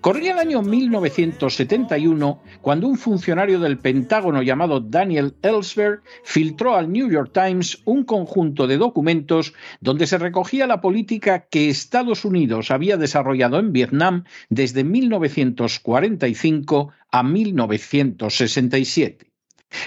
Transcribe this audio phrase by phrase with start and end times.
[0.00, 7.10] Corría el año 1971 cuando un funcionario del Pentágono llamado Daniel Ellsberg filtró al New
[7.10, 12.96] York Times un conjunto de documentos donde se recogía la política que Estados Unidos había
[12.96, 19.27] desarrollado en Vietnam desde 1945 a 1967.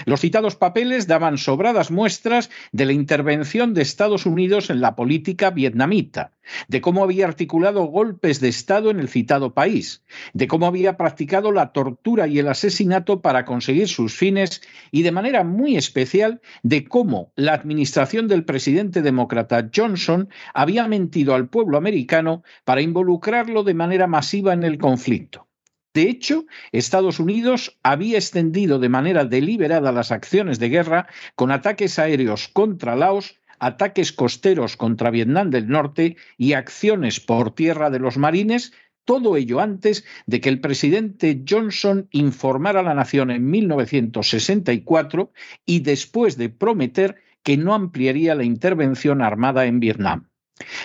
[0.04, 5.50] Los citados papeles daban sobradas muestras de la intervención de Estados Unidos en la política
[5.50, 6.32] vietnamita,
[6.68, 11.52] de cómo había articulado golpes de Estado en el citado país, de cómo había practicado
[11.52, 16.84] la tortura y el asesinato para conseguir sus fines y de manera muy especial de
[16.84, 23.74] cómo la administración del presidente demócrata Johnson había mentido al pueblo americano para involucrarlo de
[23.74, 25.48] manera masiva en el conflicto.
[25.94, 31.98] De hecho, Estados Unidos había extendido de manera deliberada las acciones de guerra con ataques
[31.98, 38.16] aéreos contra Laos, ataques costeros contra Vietnam del Norte y acciones por tierra de los
[38.16, 38.72] marines,
[39.04, 45.32] todo ello antes de que el presidente Johnson informara a la nación en 1964
[45.66, 50.31] y después de prometer que no ampliaría la intervención armada en Vietnam.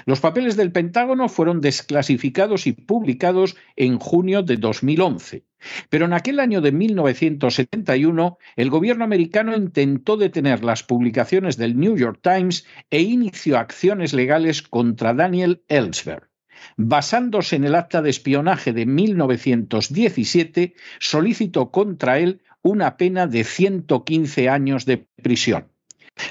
[0.06, 5.44] Los papeles del Pentágono fueron desclasificados y publicados en junio de 2011.
[5.90, 11.98] Pero en aquel año de 1971, el gobierno americano intentó detener las publicaciones del New
[11.98, 16.30] York Times e inició acciones legales contra Daniel Ellsberg.
[16.76, 24.50] Basándose en el acta de espionaje de 1917, solicitó contra él una pena de 115
[24.50, 25.68] años de prisión.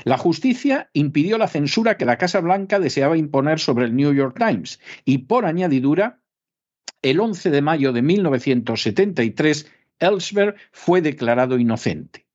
[0.04, 4.36] La justicia impidió la censura que la Casa Blanca deseaba imponer sobre el New York
[4.38, 6.20] Times y, por añadidura,
[7.02, 12.26] el 11 de mayo de 1973, Ellsberg fue declarado inocente.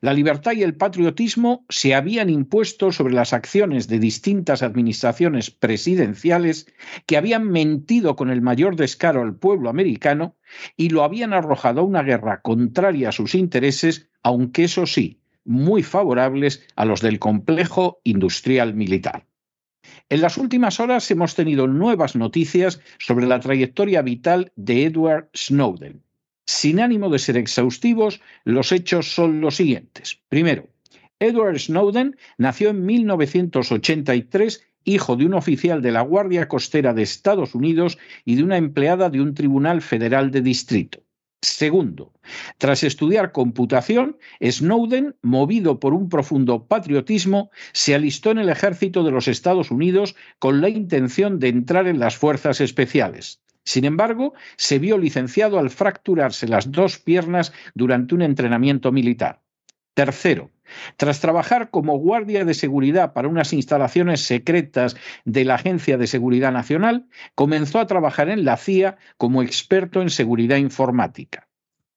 [0.00, 6.66] La libertad y el patriotismo se habían impuesto sobre las acciones de distintas administraciones presidenciales
[7.06, 10.36] que habían mentido con el mayor descaro al pueblo americano
[10.76, 15.17] y lo habían arrojado a una guerra contraria a sus intereses, aunque eso sí,
[15.48, 19.26] muy favorables a los del complejo industrial militar.
[20.10, 26.02] En las últimas horas hemos tenido nuevas noticias sobre la trayectoria vital de Edward Snowden.
[26.46, 30.20] Sin ánimo de ser exhaustivos, los hechos son los siguientes.
[30.28, 30.68] Primero,
[31.18, 37.54] Edward Snowden nació en 1983 hijo de un oficial de la Guardia Costera de Estados
[37.54, 41.02] Unidos y de una empleada de un tribunal federal de distrito.
[41.40, 42.12] Segundo,
[42.58, 49.12] tras estudiar computación, Snowden, movido por un profundo patriotismo, se alistó en el ejército de
[49.12, 53.40] los Estados Unidos con la intención de entrar en las fuerzas especiales.
[53.62, 59.42] Sin embargo, se vio licenciado al fracturarse las dos piernas durante un entrenamiento militar.
[59.98, 60.52] Tercero,
[60.96, 66.52] tras trabajar como guardia de seguridad para unas instalaciones secretas de la Agencia de Seguridad
[66.52, 71.48] Nacional, comenzó a trabajar en la CIA como experto en seguridad informática.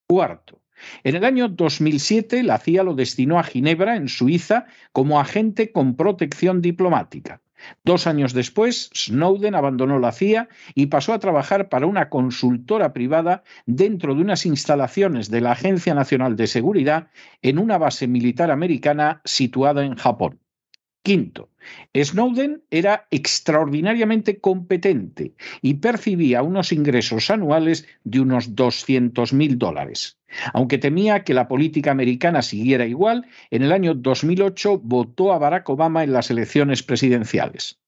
[0.07, 0.63] Cuarto,
[1.03, 5.95] en el año 2007 la CIA lo destinó a Ginebra, en Suiza, como agente con
[5.95, 7.39] protección diplomática.
[7.83, 13.43] Dos años después, Snowden abandonó la CIA y pasó a trabajar para una consultora privada
[13.65, 17.09] dentro de unas instalaciones de la Agencia Nacional de Seguridad
[17.41, 20.39] en una base militar americana situada en Japón.
[21.03, 21.49] Quinto,
[21.95, 25.33] Snowden era extraordinariamente competente
[25.63, 30.19] y percibía unos ingresos anuales de unos 200 mil dólares.
[30.53, 35.67] Aunque temía que la política americana siguiera igual, en el año 2008 votó a Barack
[35.69, 37.80] Obama en las elecciones presidenciales.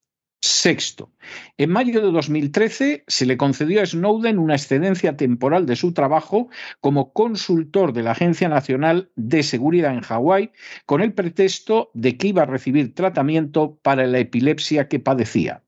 [0.44, 1.10] Sexto,
[1.56, 6.50] en mayo de 2013 se le concedió a Snowden una excedencia temporal de su trabajo
[6.82, 10.52] como consultor de la Agencia Nacional de Seguridad en Hawái
[10.84, 15.63] con el pretexto de que iba a recibir tratamiento para la epilepsia que padecía.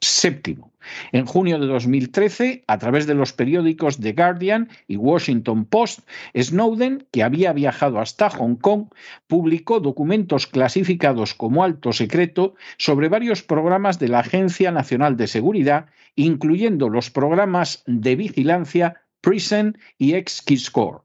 [0.00, 0.72] Séptimo,
[1.12, 6.00] en junio de 2013, a través de los periódicos The Guardian y Washington Post,
[6.36, 8.88] Snowden, que había viajado hasta Hong Kong,
[9.26, 15.86] publicó documentos clasificados como alto secreto sobre varios programas de la Agencia Nacional de Seguridad,
[16.14, 21.00] incluyendo los programas de vigilancia Prison y X-Keyscore.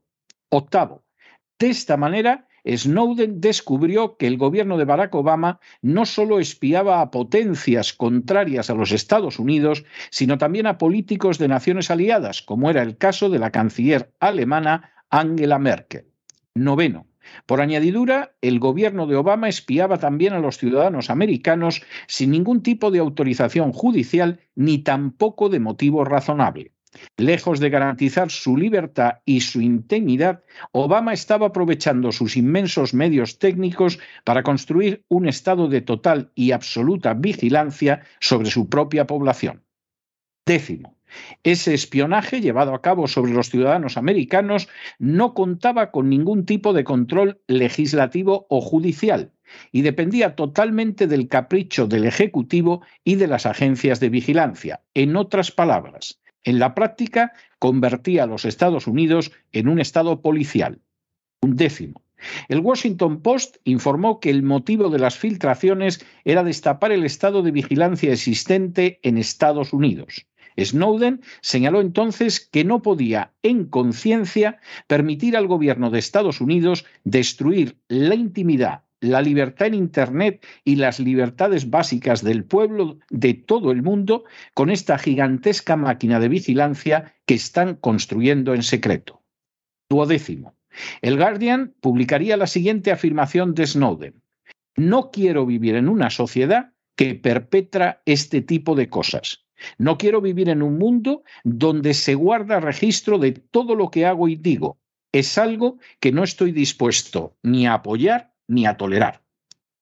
[0.50, 1.06] Octavo,
[1.60, 7.12] de esta manera, Snowden descubrió que el gobierno de Barack Obama no solo espiaba a
[7.12, 12.81] potencias contrarias a los Estados Unidos, sino también a políticos de naciones aliadas, como era
[12.81, 16.06] el caso de la canciller alemana Angela Merkel.
[16.54, 17.08] Noveno.
[17.46, 22.92] Por añadidura, el gobierno de Obama espiaba también a los ciudadanos americanos sin ningún tipo
[22.92, 26.74] de autorización judicial ni tampoco de motivo razonable.
[27.18, 34.00] Lejos de garantizar su libertad y su integridad, Obama estaba aprovechando sus inmensos medios técnicos
[34.24, 39.64] para construir un estado de total y absoluta vigilancia sobre su propia población.
[40.46, 40.98] Décimo,
[41.44, 44.68] ese espionaje llevado a cabo sobre los ciudadanos americanos
[45.00, 49.32] no contaba con ningún tipo de control legislativo o judicial
[49.72, 54.82] y dependía totalmente del capricho del Ejecutivo y de las agencias de vigilancia.
[54.94, 60.80] En otras palabras, en la práctica, convertía a los Estados Unidos en un Estado policial.
[61.42, 62.02] Un décimo.
[62.50, 67.52] El Washington Post informó que el motivo de las filtraciones era destapar el estado de
[67.52, 70.28] vigilancia existente en Estados Unidos.
[70.60, 77.78] Snowden señaló entonces que no podía, en conciencia, permitir al gobierno de Estados Unidos destruir
[77.88, 83.81] la intimidad la libertad en Internet y las libertades básicas del pueblo de todo el
[83.81, 89.24] mundo con esta gigantesca máquina de vigilancia que están construyendo en secreto.
[89.89, 90.56] Duodécimo.
[91.01, 94.21] El Guardian publicaría la siguiente afirmación de Snowden.
[94.77, 99.45] No quiero vivir en una sociedad que perpetra este tipo de cosas.
[99.77, 104.27] No quiero vivir en un mundo donde se guarda registro de todo lo que hago
[104.27, 104.80] y digo.
[105.12, 109.24] Es algo que no estoy dispuesto ni a apoyar ni a tolerar.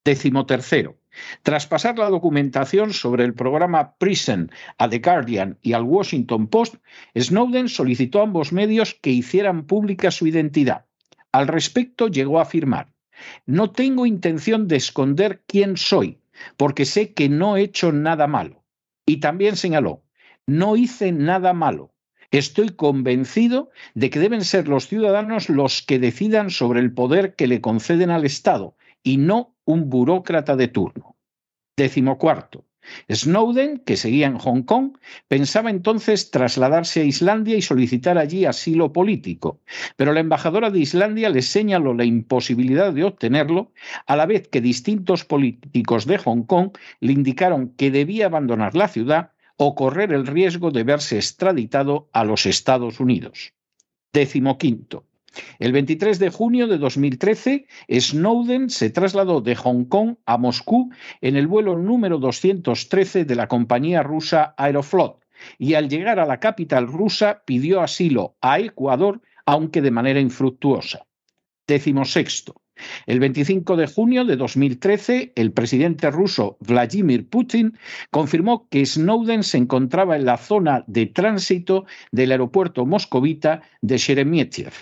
[0.05, 0.97] Décimo tercero.
[1.43, 6.75] Tras pasar la documentación sobre el programa Prison a The Guardian y al Washington Post,
[7.17, 10.85] Snowden solicitó a ambos medios que hicieran pública su identidad.
[11.31, 12.93] Al respecto llegó a afirmar,
[13.45, 16.19] no tengo intención de esconder quién soy,
[16.57, 18.63] porque sé que no he hecho nada malo.
[19.05, 20.03] Y también señaló,
[20.45, 21.93] no hice nada malo,
[22.31, 27.47] Estoy convencido de que deben ser los ciudadanos los que decidan sobre el poder que
[27.47, 31.15] le conceden al Estado y no un burócrata de turno.
[31.75, 32.65] Décimo cuarto.
[33.11, 34.97] Snowden, que seguía en Hong Kong,
[35.27, 39.59] pensaba entonces trasladarse a Islandia y solicitar allí asilo político,
[39.95, 43.71] pero la embajadora de Islandia le señaló la imposibilidad de obtenerlo,
[44.07, 48.87] a la vez que distintos políticos de Hong Kong le indicaron que debía abandonar la
[48.87, 53.53] ciudad o correr el riesgo de verse extraditado a los Estados Unidos.
[54.13, 55.03] Décimo quinto.
[55.59, 61.35] El 23 de junio de 2013, Snowden se trasladó de Hong Kong a Moscú en
[61.35, 65.19] el vuelo número 213 de la compañía rusa Aeroflot
[65.57, 71.05] y al llegar a la capital rusa pidió asilo a Ecuador, aunque de manera infructuosa.
[71.67, 72.61] Décimo sexto.
[73.05, 77.77] El 25 de junio de 2013, el presidente ruso Vladimir Putin
[78.11, 84.73] confirmó que Snowden se encontraba en la zona de tránsito del aeropuerto moscovita de Sheremetyev.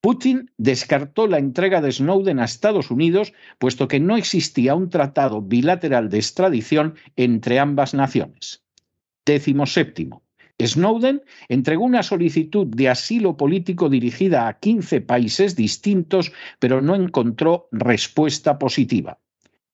[0.00, 5.40] Putin descartó la entrega de Snowden a Estados Unidos, puesto que no existía un tratado
[5.40, 8.64] bilateral de extradición entre ambas naciones.
[9.24, 10.21] Décimo séptimo.
[10.66, 17.68] Snowden entregó una solicitud de asilo político dirigida a 15 países distintos, pero no encontró
[17.72, 19.18] respuesta positiva.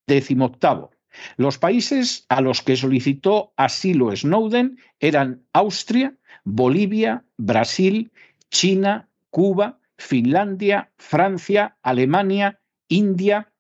[0.07, 0.91] Décimo octavo.
[1.37, 6.15] Los países a los que solicitó asilo Snowden eran Austria,
[6.45, 8.11] Bolivia, Brasil,
[8.51, 13.53] China, Cuba, Finlandia, Francia, Alemania, India,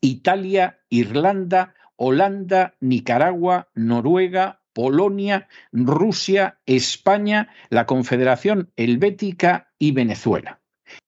[0.00, 10.60] Italia, Irlanda, Holanda, Nicaragua, Noruega, Polonia, Rusia, España, la Confederación Helvética y Venezuela.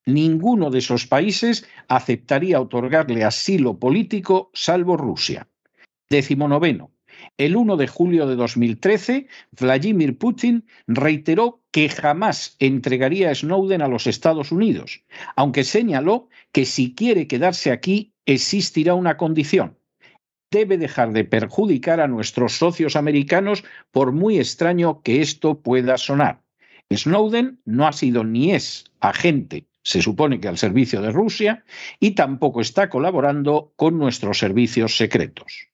[0.06, 5.46] Ninguno de esos países aceptaría otorgarle asilo político salvo Rusia.
[6.08, 6.90] Décimo noveno.
[7.38, 13.88] El 1 de julio de 2013, Vladimir Putin reiteró que jamás entregaría a Snowden a
[13.88, 15.04] los Estados Unidos,
[15.36, 19.76] aunque señaló que si quiere quedarse aquí existirá una condición.
[20.50, 26.42] Debe dejar de perjudicar a nuestros socios americanos por muy extraño que esto pueda sonar.
[26.92, 31.64] Snowden no ha sido ni es agente, se supone que al servicio de Rusia,
[32.00, 35.68] y tampoco está colaborando con nuestros servicios secretos.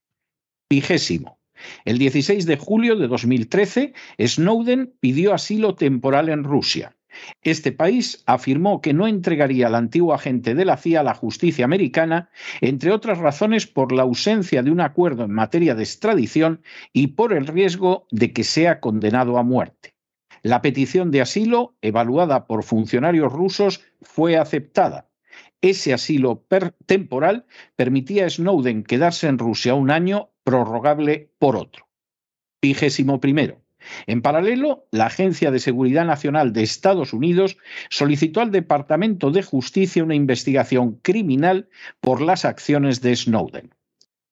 [0.69, 1.39] Vigésimo.
[1.85, 6.96] El 16 de julio de 2013, Snowden pidió asilo temporal en Rusia.
[7.43, 11.65] Este país afirmó que no entregaría al antiguo agente de la CIA a la justicia
[11.65, 12.31] americana,
[12.61, 17.33] entre otras razones por la ausencia de un acuerdo en materia de extradición y por
[17.33, 19.95] el riesgo de que sea condenado a muerte.
[20.43, 25.09] La petición de asilo, evaluada por funcionarios rusos, fue aceptada.
[25.61, 26.45] Ese asilo
[26.87, 31.89] temporal permitía a Snowden quedarse en Rusia un año, prorrogable por otro.
[32.63, 33.66] Vigésimo primero.
[34.07, 37.57] En paralelo, la Agencia de Seguridad Nacional de Estados Unidos
[37.91, 41.69] solicitó al Departamento de Justicia una investigación criminal
[42.01, 43.75] por las acciones de Snowden.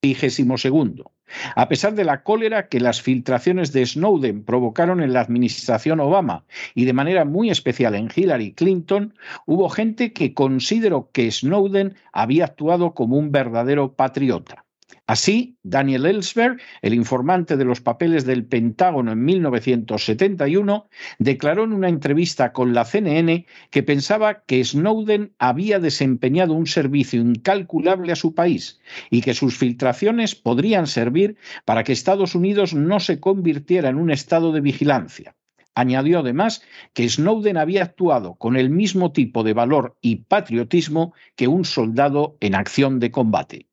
[0.02, 1.12] Vigésimo segundo.
[1.56, 6.44] A pesar de la cólera que las filtraciones de Snowden provocaron en la administración Obama
[6.74, 9.14] y de manera muy especial en Hillary Clinton,
[9.46, 14.63] hubo gente que consideró que Snowden había actuado como un verdadero patriota.
[15.06, 20.88] Así, Daniel Ellsberg, el informante de los papeles del Pentágono en 1971,
[21.18, 27.20] declaró en una entrevista con la CNN que pensaba que Snowden había desempeñado un servicio
[27.20, 31.36] incalculable a su país y que sus filtraciones podrían servir
[31.66, 35.36] para que Estados Unidos no se convirtiera en un estado de vigilancia.
[35.74, 36.62] Añadió además
[36.94, 42.38] que Snowden había actuado con el mismo tipo de valor y patriotismo que un soldado
[42.40, 43.66] en acción de combate.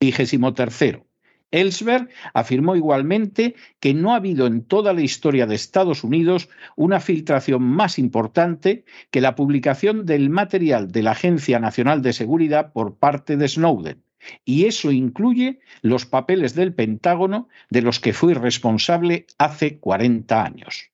[0.00, 1.06] Vigésimo tercero.
[1.54, 6.98] Ellsberg afirmó igualmente que no ha habido en toda la historia de Estados Unidos una
[6.98, 12.96] filtración más importante que la publicación del material de la Agencia Nacional de Seguridad por
[12.96, 14.02] parte de Snowden.
[14.44, 20.90] Y eso incluye los papeles del Pentágono de los que fui responsable hace 40 años.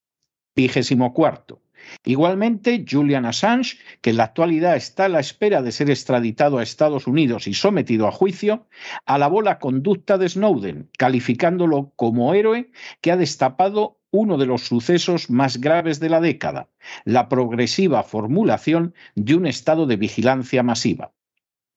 [0.54, 1.62] Vigésimo cuarto.
[2.04, 6.62] Igualmente, Julian Assange, que en la actualidad está a la espera de ser extraditado a
[6.62, 8.66] Estados Unidos y sometido a juicio,
[9.06, 12.70] alabó la conducta de Snowden, calificándolo como héroe
[13.00, 16.68] que ha destapado uno de los sucesos más graves de la década,
[17.04, 21.12] la progresiva formulación de un estado de vigilancia masiva.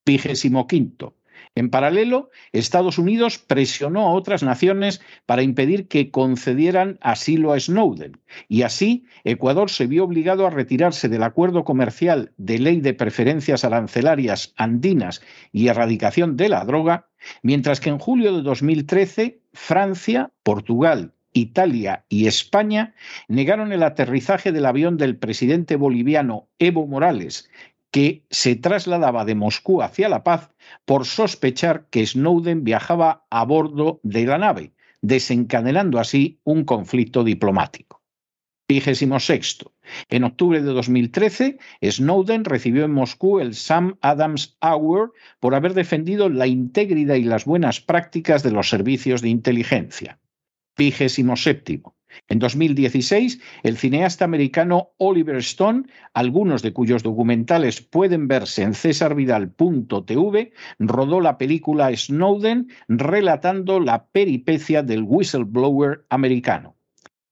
[0.05, 1.15] Vigésimo quinto.
[1.55, 8.17] En paralelo, Estados Unidos presionó a otras naciones para impedir que concedieran asilo a Snowden,
[8.48, 13.63] y así Ecuador se vio obligado a retirarse del acuerdo comercial de ley de preferencias
[13.63, 17.07] arancelarias andinas y erradicación de la droga,
[17.43, 22.93] mientras que en julio de 2013 Francia, Portugal, Italia y España
[23.27, 27.50] negaron el aterrizaje del avión del presidente boliviano Evo Morales,
[27.94, 30.50] que se trasladaba de Moscú hacia La Paz
[30.84, 34.74] por sospechar que Snowden viajaba a bordo de la nave,
[35.04, 38.02] desencadenando así un conflicto diplomático.
[38.68, 39.74] Vigésimo sexto.
[40.10, 46.30] En octubre de 2013, Snowden recibió en Moscú el Sam Adams Award por haber defendido
[46.30, 50.18] la integridad y las buenas prácticas de los servicios de inteligencia.
[50.76, 51.96] Vigésimo séptimo.
[52.27, 60.51] En 2016, el cineasta americano Oliver Stone, algunos de cuyos documentales pueden verse en cesarvidal.tv,
[60.79, 66.75] rodó la película Snowden relatando la peripecia del whistleblower americano.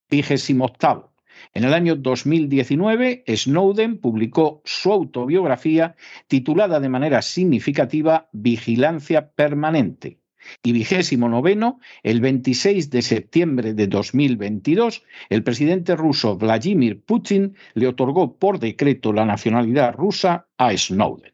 [0.09, 1.11] Vigésimo octavo.
[1.53, 5.95] En el año 2019, Snowden publicó su autobiografía
[6.27, 10.20] titulada de manera significativa Vigilancia Permanente
[10.63, 17.87] y vigésimo noveno, el 26 de septiembre de 2022, el presidente ruso Vladimir Putin le
[17.87, 21.33] otorgó por decreto la nacionalidad rusa a Snowden.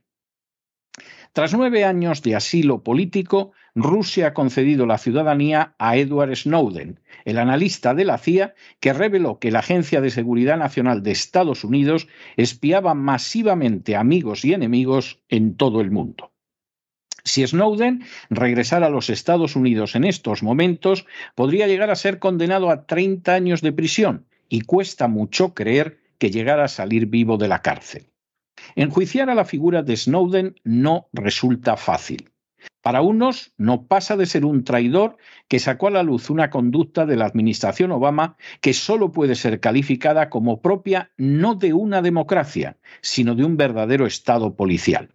[1.38, 7.38] Tras nueve años de asilo político, Rusia ha concedido la ciudadanía a Edward Snowden, el
[7.38, 12.08] analista de la CIA que reveló que la Agencia de Seguridad Nacional de Estados Unidos
[12.38, 16.32] espiaba masivamente amigos y enemigos en todo el mundo.
[17.28, 21.06] Si Snowden regresara a los Estados Unidos en estos momentos,
[21.36, 26.32] podría llegar a ser condenado a 30 años de prisión y cuesta mucho creer que
[26.32, 28.08] llegara a salir vivo de la cárcel.
[28.76, 32.32] Enjuiciar a la figura de Snowden no resulta fácil.
[32.82, 35.18] Para unos no pasa de ser un traidor
[35.50, 39.60] que sacó a la luz una conducta de la administración Obama que solo puede ser
[39.60, 45.10] calificada como propia no de una democracia, sino de un verdadero Estado policial.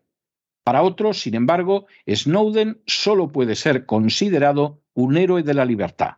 [0.65, 6.17] Para otros, sin embargo, Snowden solo puede ser considerado un héroe de la libertad.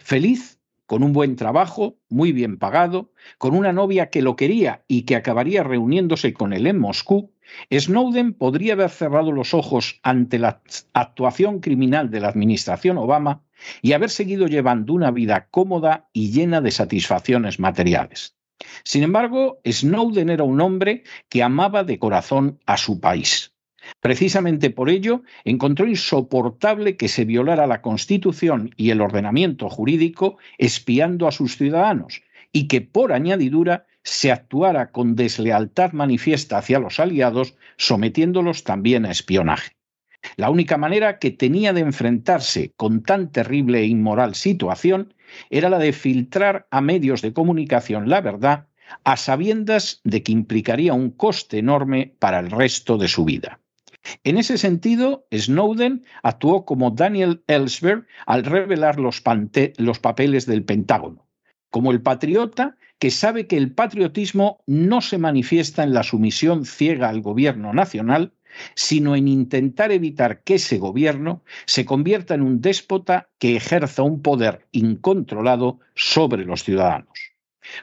[0.00, 5.02] Feliz, con un buen trabajo, muy bien pagado, con una novia que lo quería y
[5.02, 7.30] que acabaría reuniéndose con él en Moscú,
[7.70, 10.60] Snowden podría haber cerrado los ojos ante la
[10.92, 13.42] actuación criminal de la administración Obama
[13.82, 18.36] y haber seguido llevando una vida cómoda y llena de satisfacciones materiales.
[18.82, 23.54] Sin embargo, Snowden era un hombre que amaba de corazón a su país.
[24.00, 31.26] Precisamente por ello, encontró insoportable que se violara la Constitución y el ordenamiento jurídico espiando
[31.26, 37.56] a sus ciudadanos y que, por añadidura, se actuara con deslealtad manifiesta hacia los aliados,
[37.76, 39.72] sometiéndolos también a espionaje.
[40.36, 45.14] La única manera que tenía de enfrentarse con tan terrible e inmoral situación
[45.50, 48.66] era la de filtrar a medios de comunicación la verdad
[49.04, 53.60] a sabiendas de que implicaría un coste enorme para el resto de su vida.
[54.24, 59.22] En ese sentido, Snowden actuó como Daniel Ellsberg al revelar los,
[59.76, 61.26] los papeles del Pentágono,
[61.70, 67.08] como el patriota que sabe que el patriotismo no se manifiesta en la sumisión ciega
[67.08, 68.32] al gobierno nacional,
[68.74, 74.22] sino en intentar evitar que ese gobierno se convierta en un déspota que ejerza un
[74.22, 77.27] poder incontrolado sobre los ciudadanos.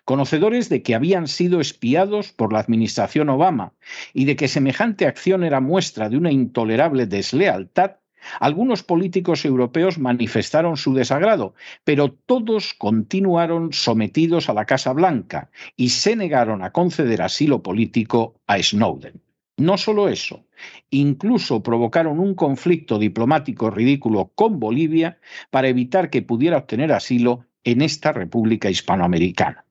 [0.04, 3.74] Conocedores de que habían sido espiados por la administración Obama
[4.13, 7.98] y de que semejante acción era muestra de una intolerable deslealtad,
[8.39, 15.89] algunos políticos europeos manifestaron su desagrado, pero todos continuaron sometidos a la Casa Blanca y
[15.89, 19.22] se negaron a conceder asilo político a Snowden.
[19.58, 20.46] No solo eso,
[20.89, 27.82] incluso provocaron un conflicto diplomático ridículo con Bolivia para evitar que pudiera obtener asilo en
[27.82, 29.65] esta República Hispanoamericana.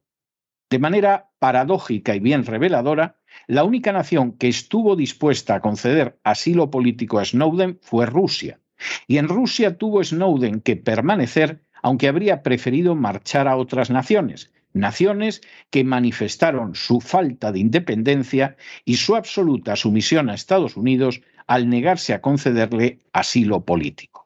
[0.74, 3.14] De manera paradójica y bien reveladora,
[3.46, 8.58] la única nación que estuvo dispuesta a conceder asilo político a Snowden fue Rusia,
[9.06, 15.42] y en Rusia tuvo Snowden que permanecer, aunque habría preferido marchar a otras naciones, naciones
[15.70, 22.14] que manifestaron su falta de independencia y su absoluta sumisión a Estados Unidos al negarse
[22.14, 24.23] a concederle asilo político.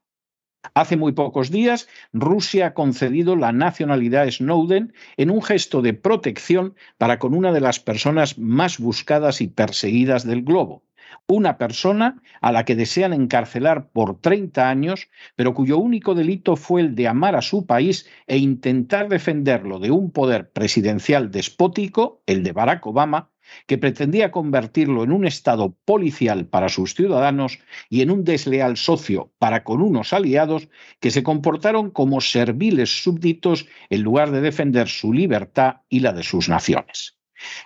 [0.74, 5.94] Hace muy pocos días, Rusia ha concedido la nacionalidad a Snowden en un gesto de
[5.94, 10.82] protección para con una de las personas más buscadas y perseguidas del globo.
[11.26, 16.82] Una persona a la que desean encarcelar por 30 años, pero cuyo único delito fue
[16.82, 22.42] el de amar a su país e intentar defenderlo de un poder presidencial despótico, el
[22.42, 23.30] de Barack Obama,
[23.66, 27.58] que pretendía convertirlo en un Estado policial para sus ciudadanos
[27.88, 30.68] y en un desleal socio para con unos aliados
[31.00, 36.22] que se comportaron como serviles súbditos en lugar de defender su libertad y la de
[36.22, 37.18] sus naciones.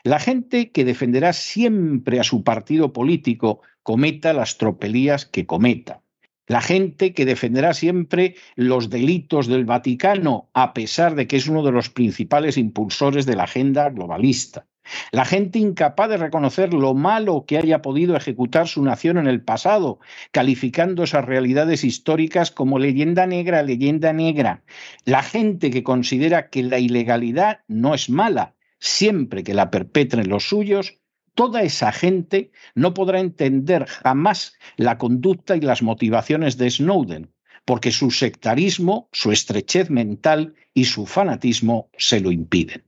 [0.05, 6.03] La gente que defenderá siempre a su partido político cometa las tropelías que cometa.
[6.47, 11.63] La gente que defenderá siempre los delitos del Vaticano, a pesar de que es uno
[11.63, 14.67] de los principales impulsores de la agenda globalista.
[15.13, 19.43] La gente incapaz de reconocer lo malo que haya podido ejecutar su nación en el
[19.43, 20.01] pasado,
[20.33, 24.63] calificando esas realidades históricas como leyenda negra, leyenda negra.
[25.05, 30.49] La gente que considera que la ilegalidad no es mala, siempre que la perpetren los
[30.49, 30.99] suyos,
[31.35, 37.31] toda esa gente no podrá entender jamás la conducta y las motivaciones de Snowden,
[37.65, 42.83] porque su sectarismo, su estrechez mental y su fanatismo se lo impiden.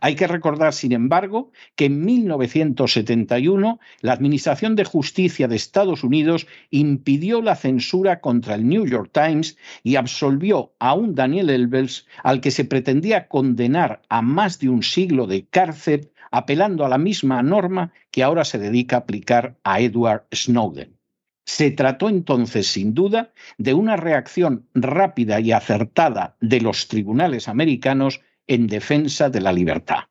[0.00, 6.46] Hay que recordar, sin embargo, que en 1971 la Administración de Justicia de Estados Unidos
[6.70, 12.40] impidió la censura contra el New York Times y absolvió a un Daniel Elbels al
[12.40, 17.42] que se pretendía condenar a más de un siglo de cárcel apelando a la misma
[17.42, 20.98] norma que ahora se dedica a aplicar a Edward Snowden.
[21.46, 28.20] Se trató entonces, sin duda, de una reacción rápida y acertada de los tribunales americanos
[28.48, 30.04] en defensa de la libertad.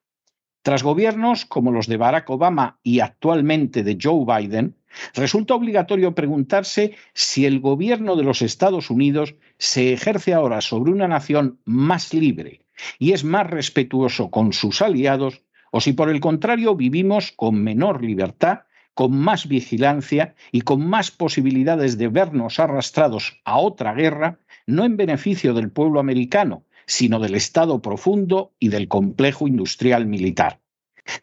[0.62, 4.76] Tras gobiernos como los de Barack Obama y actualmente de Joe Biden,
[5.14, 11.08] resulta obligatorio preguntarse si el gobierno de los Estados Unidos se ejerce ahora sobre una
[11.08, 12.62] nación más libre
[13.00, 18.04] y es más respetuoso con sus aliados o si por el contrario vivimos con menor
[18.04, 18.62] libertad,
[18.94, 24.98] con más vigilancia y con más posibilidades de vernos arrastrados a otra guerra, no en
[24.98, 30.62] beneficio del pueblo americano, sino del Estado profundo y del complejo industrial militar.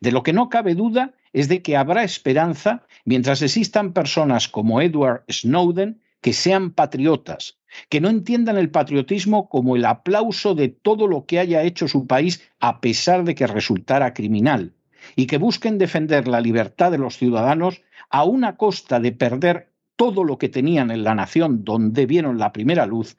[0.01, 4.81] De lo que no cabe duda es de que habrá esperanza mientras existan personas como
[4.81, 11.07] Edward Snowden que sean patriotas, que no entiendan el patriotismo como el aplauso de todo
[11.07, 14.73] lo que haya hecho su país a pesar de que resultara criminal,
[15.17, 20.25] y que busquen defender la libertad de los ciudadanos a una costa de perder todo
[20.25, 23.19] lo que tenían en la nación donde vieron la primera luz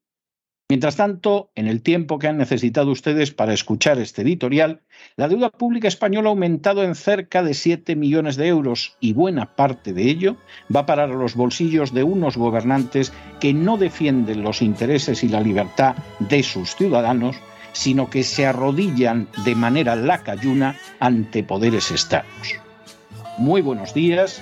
[0.71, 4.79] Mientras tanto, en el tiempo que han necesitado ustedes para escuchar este editorial,
[5.17, 9.57] la deuda pública española ha aumentado en cerca de 7 millones de euros y buena
[9.57, 10.37] parte de ello
[10.73, 15.27] va a parar a los bolsillos de unos gobernantes que no defienden los intereses y
[15.27, 17.35] la libertad de sus ciudadanos,
[17.73, 22.55] sino que se arrodillan de manera lacayuna ante poderes externos.
[23.37, 24.41] Muy buenos días,